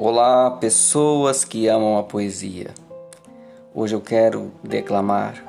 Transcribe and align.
Olá, 0.00 0.52
pessoas 0.52 1.44
que 1.44 1.66
amam 1.66 1.98
a 1.98 2.04
poesia. 2.04 2.72
Hoje 3.74 3.96
eu 3.96 4.00
quero 4.00 4.52
declamar 4.62 5.42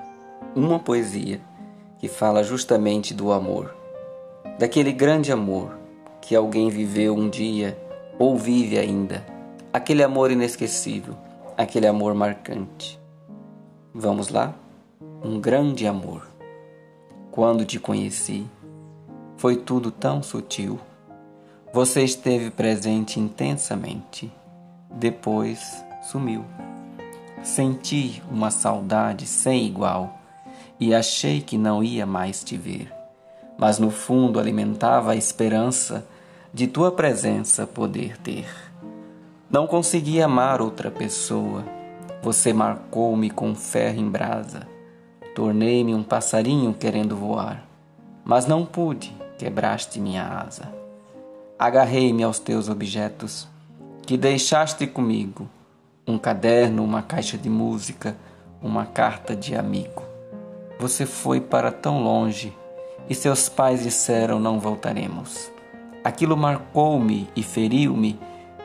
uma 0.56 0.80
poesia 0.80 1.40
que 2.00 2.08
fala 2.08 2.44
justamente 2.44 3.14
do 3.14 3.32
amor, 3.32 3.76
daquele 4.58 4.92
grande 4.92 5.32
amor 5.32 5.78
que 6.20 6.36
alguém 6.36 6.68
viveu 6.68 7.14
um 7.14 7.30
dia 7.30 7.78
ou 8.18 8.36
vive 8.40 8.80
ainda, 8.80 9.24
aquele 9.72 10.02
amor 10.02 10.32
inesquecível, 10.32 11.16
aquele 11.56 11.86
amor 11.86 12.16
marcante. 12.16 13.00
Vamos 13.94 14.30
lá? 14.30 14.56
Um 15.24 15.40
grande 15.40 15.86
amor. 15.86 16.28
Quando 17.30 17.66
te 17.66 17.80
conheci, 17.80 18.48
foi 19.38 19.58
tudo 19.58 19.92
tão 19.92 20.24
sutil. 20.24 20.80
Você 21.72 22.04
esteve 22.04 22.50
presente 22.50 23.20
intensamente, 23.20 24.34
depois 24.90 25.84
sumiu. 26.02 26.46
Senti 27.44 28.22
uma 28.30 28.52
saudade 28.52 29.26
sem 29.26 29.66
igual 29.66 30.18
e 30.80 30.94
achei 30.94 31.42
que 31.42 31.58
não 31.58 31.84
ia 31.84 32.06
mais 32.06 32.44
te 32.44 32.58
ver, 32.58 32.92
mas 33.58 33.80
no 33.80 33.92
fundo 33.92 34.40
alimentava 34.40 35.12
a 35.12 35.16
esperança 35.16 36.06
de 36.54 36.68
tua 36.68 36.92
presença 36.92 37.68
poder 37.68 38.18
ter. 38.18 38.46
Não 39.50 39.68
consegui 39.68 40.22
amar 40.22 40.62
outra 40.62 40.92
pessoa, 40.92 41.64
você 42.22 42.54
marcou-me 42.54 43.30
com 43.30 43.56
ferro 43.56 44.00
em 44.00 44.10
brasa, 44.10 44.68
tornei-me 45.34 45.96
um 45.96 46.04
passarinho 46.04 46.74
querendo 46.74 47.16
voar, 47.16 47.64
mas 48.24 48.46
não 48.46 48.66
pude 48.66 49.20
quebraste 49.40 50.02
minha 50.02 50.28
asa. 50.28 50.70
Agarrei-me 51.58 52.24
aos 52.24 52.40
teus 52.40 52.68
objetos 52.68 53.48
que 54.10 54.18
deixaste 54.18 54.88
comigo, 54.88 55.48
um 56.08 56.18
caderno, 56.18 56.84
uma 56.84 57.04
caixa 57.04 57.38
de 57.38 57.48
música, 57.48 58.18
uma 58.60 58.84
carta 58.84 59.36
de 59.36 59.54
amigo. 59.54 60.02
Você 60.80 61.06
foi 61.06 61.40
para 61.40 61.72
tão 61.72 62.02
longe 62.02 62.52
e 63.08 63.14
seus 63.14 63.48
pais 63.48 63.84
disseram 63.84 64.40
não 64.40 64.60
voltaremos. 64.60 65.52
Aquilo 66.04 66.36
marcou-me 66.36 67.30
e 67.36 67.44
feriu-me. 67.44 68.20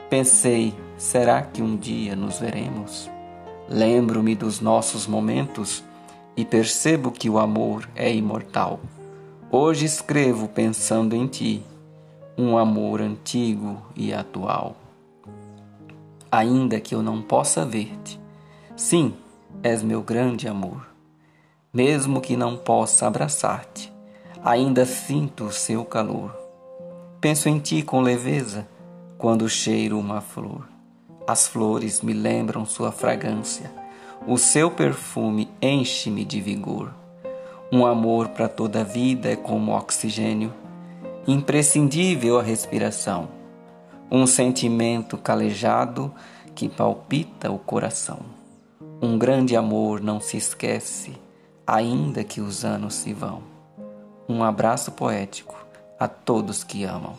Pensei, 0.09 0.73
será 0.97 1.43
que 1.43 1.61
um 1.61 1.77
dia 1.77 2.15
nos 2.15 2.39
veremos? 2.39 3.07
Lembro-me 3.69 4.33
dos 4.33 4.59
nossos 4.59 5.05
momentos 5.05 5.83
e 6.35 6.43
percebo 6.43 7.11
que 7.11 7.29
o 7.29 7.37
amor 7.37 7.87
é 7.95 8.11
imortal. 8.11 8.79
Hoje 9.51 9.85
escrevo 9.85 10.47
pensando 10.47 11.15
em 11.15 11.27
ti, 11.27 11.63
um 12.35 12.57
amor 12.57 12.99
antigo 12.99 13.79
e 13.95 14.11
atual. 14.11 14.77
Ainda 16.35 16.81
que 16.81 16.93
eu 16.93 17.01
não 17.01 17.21
possa 17.21 17.63
ver-te, 17.63 18.19
sim, 18.75 19.13
és 19.63 19.81
meu 19.81 20.01
grande 20.01 20.49
amor. 20.49 20.85
Mesmo 21.73 22.19
que 22.19 22.35
não 22.35 22.57
possa 22.57 23.07
abraçar-te, 23.07 23.89
ainda 24.43 24.85
sinto 24.85 25.45
o 25.45 25.51
seu 25.53 25.85
calor. 25.85 26.35
Penso 27.21 27.47
em 27.47 27.57
ti 27.57 27.81
com 27.81 28.01
leveza 28.01 28.67
quando 29.17 29.47
cheiro 29.47 29.97
uma 29.97 30.19
flor. 30.19 30.67
As 31.25 31.47
flores 31.47 32.01
me 32.01 32.11
lembram 32.11 32.65
sua 32.65 32.91
fragrância, 32.91 33.71
o 34.27 34.37
seu 34.37 34.69
perfume 34.69 35.49
enche-me 35.61 36.25
de 36.25 36.41
vigor. 36.41 36.93
Um 37.71 37.85
amor 37.85 38.27
para 38.27 38.49
toda 38.49 38.81
a 38.81 38.83
vida 38.83 39.29
é 39.29 39.37
como 39.37 39.71
oxigênio, 39.71 40.53
imprescindível 41.25 42.37
a 42.37 42.43
respiração. 42.43 43.44
Um 44.11 44.27
sentimento 44.27 45.17
calejado 45.17 46.13
que 46.53 46.69
palpita 46.69 47.51
o 47.51 47.59
coração. 47.59 48.19
Um 49.01 49.17
grande 49.17 49.55
amor 49.55 49.99
não 49.99 50.21
se 50.21 50.37
esquece, 50.37 51.17
ainda 51.65 52.23
que 52.23 52.39
os 52.39 52.63
anos 52.63 52.95
se 52.95 53.13
vão. 53.13 53.41
Um 54.27 54.43
abraço 54.43 54.91
poético 54.91 55.55
a 55.99 56.07
todos 56.07 56.63
que 56.63 56.83
amam. 56.83 57.15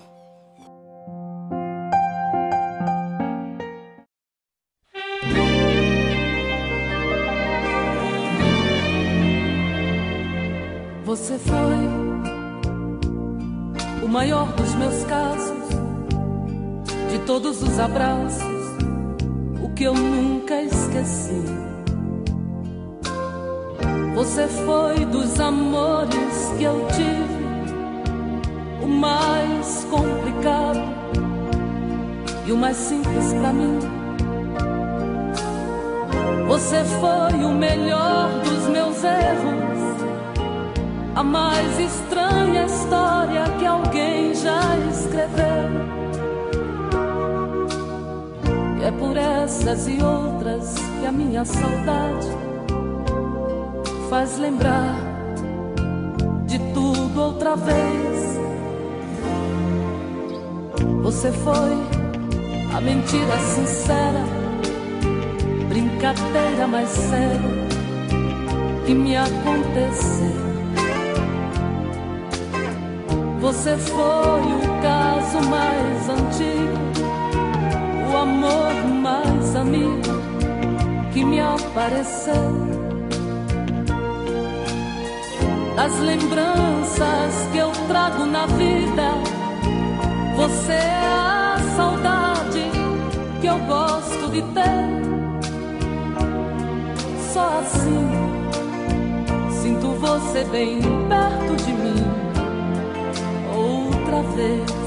Você 11.04 11.38
foi 11.38 12.06
o 14.04 14.08
maior 14.08 14.52
dos 14.52 14.74
meus 14.74 15.04
casos, 15.04 15.55
todos 17.26 17.60
os 17.60 17.78
abraços, 17.80 18.40
o 19.60 19.68
que 19.70 19.82
eu 19.82 19.94
nunca 19.94 20.62
esqueci. 20.62 21.42
Você 24.14 24.46
foi 24.46 25.04
dos 25.06 25.38
amores 25.40 26.54
que 26.56 26.64
eu 26.64 26.86
tive, 26.86 27.44
o 28.80 28.86
mais 28.86 29.84
complicado 29.90 30.80
e 32.46 32.52
o 32.52 32.56
mais 32.56 32.76
simples 32.76 33.34
para 33.34 33.52
mim. 33.52 33.78
Você 36.46 36.84
foi 36.84 37.44
o 37.44 37.50
melhor 37.52 38.30
dos 38.44 38.68
meus 38.68 39.02
erros 39.02 39.66
a 41.16 41.24
mais 41.24 41.80
estranha 41.80 42.66
história 42.66 43.44
que 43.58 43.66
alguém 43.66 44.32
já 44.32 44.60
escreveu. 44.90 46.05
É 48.86 48.90
por 48.92 49.16
essas 49.16 49.88
e 49.88 50.00
outras 50.00 50.76
que 51.00 51.06
a 51.06 51.10
minha 51.10 51.44
saudade 51.44 52.28
faz 54.08 54.38
lembrar 54.38 54.94
de 56.46 56.56
tudo 56.72 57.20
outra 57.20 57.56
vez. 57.56 58.38
Você 61.02 61.32
foi 61.32 61.72
a 62.76 62.80
mentira 62.80 63.36
sincera, 63.40 64.24
brincadeira 65.68 66.68
mais 66.68 66.88
séria 66.88 67.40
que 68.86 68.94
me 68.94 69.16
aconteceu. 69.16 70.46
Você 73.40 73.76
foi 73.78 73.96
o 73.96 74.80
caso 74.80 75.48
mais 75.48 76.08
antigo, 76.08 76.95
amor 78.16 78.72
mais 79.02 79.56
amigo 79.56 80.20
que 81.12 81.24
me 81.24 81.40
apareceu. 81.40 82.66
Das 85.74 85.98
lembranças 86.00 87.34
que 87.52 87.58
eu 87.58 87.70
trago 87.88 88.24
na 88.24 88.46
vida, 88.46 89.12
você 90.36 90.72
é 90.72 91.00
a 91.04 91.58
saudade 91.76 92.64
que 93.40 93.46
eu 93.46 93.58
gosto 93.60 94.30
de 94.30 94.42
ter. 94.42 94.86
Só 97.32 97.58
assim 97.60 98.26
sinto 99.62 99.88
você 100.00 100.44
bem 100.44 100.80
perto 101.08 101.56
de 101.64 101.72
mim 101.72 102.04
outra 103.54 104.22
vez. 104.34 104.85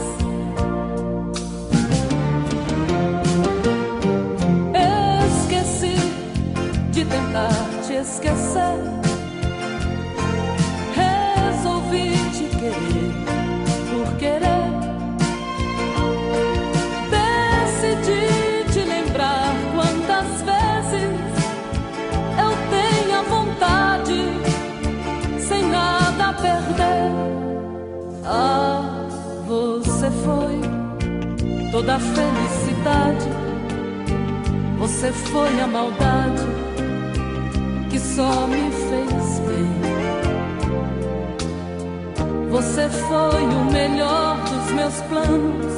Perder. 26.42 27.12
Ah, 28.26 29.08
você 29.48 30.10
foi 30.24 30.60
toda 31.72 31.96
a 31.96 32.00
felicidade, 32.00 33.28
você 34.78 35.12
foi 35.12 35.62
a 35.62 35.68
maldade 35.68 36.46
que 37.90 38.00
só 38.00 38.48
me 38.48 38.72
fez 38.72 39.40
bem. 39.48 39.90
Você 42.50 42.90
foi 42.90 43.44
o 43.44 43.72
melhor 43.72 44.38
dos 44.44 44.72
meus 44.72 44.96
planos, 45.02 45.74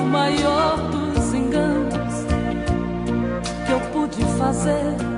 o 0.00 0.04
maior 0.06 0.76
dos 0.90 1.34
enganos 1.34 2.14
que 3.66 3.72
eu 3.72 3.80
pude 3.92 4.24
fazer 4.38 5.09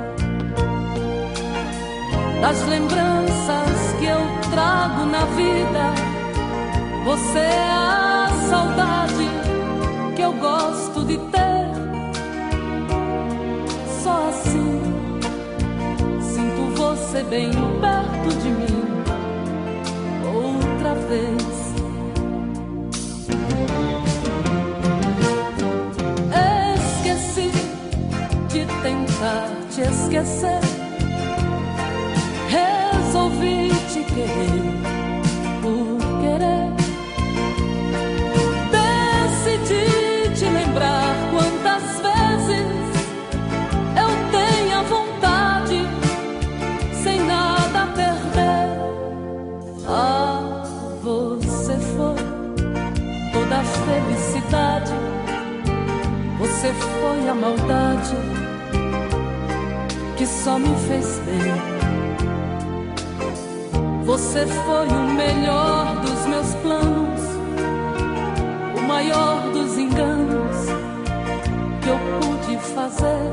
das 2.43 2.61
lembranças 2.67 3.93
que 4.00 4.06
eu 4.06 4.19
trago 4.50 5.06
na 5.06 5.25
vida. 5.27 5.94
Você 7.05 7.39
é 7.39 7.71
a 7.71 8.29
saudade 8.50 9.29
que 10.17 10.23
eu 10.23 10.33
gosto 10.33 11.05
de 11.05 11.19
ter. 11.19 11.71
Só 14.03 14.29
assim 14.29 14.81
sinto 16.21 16.77
você 16.77 17.23
bem 17.23 17.53
perto 17.81 18.37
de 18.43 18.50
mim 18.50 18.83
outra 20.35 20.94
vez. 20.94 21.62
Esqueci 26.75 27.53
de 28.49 28.67
tentar 28.83 29.49
te 29.71 29.83
esquecer 29.83 30.72
Você 56.63 56.73
foi 56.75 57.29
a 57.29 57.35
maldade 57.35 58.15
que 60.17 60.27
só 60.27 60.59
me 60.59 60.69
fez 60.87 61.21
bem. 61.25 61.41
Você 64.05 64.47
foi 64.47 64.87
o 64.89 65.15
melhor 65.15 65.97
dos 66.03 66.27
meus 66.27 66.55
planos, 66.57 67.21
o 68.77 68.83
maior 68.83 69.41
dos 69.53 69.79
enganos 69.79 70.57
que 71.81 71.89
eu 71.89 71.99
pude 72.21 72.57
fazer. 72.59 73.33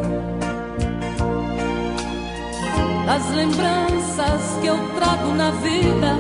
Das 3.06 3.30
lembranças 3.36 4.58
que 4.62 4.68
eu 4.68 4.78
trago 4.96 5.34
na 5.36 5.52
vida, 5.52 6.16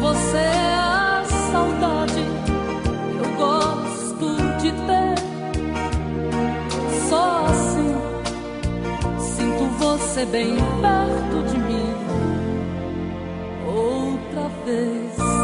você 0.00 0.38
é 0.38 0.74
a 0.74 1.22
saudade 1.52 2.39
você 10.10 10.26
bem 10.26 10.56
perto 10.56 11.52
de 11.52 11.56
mim 11.56 11.94
outra 13.64 14.48
vez. 14.64 15.39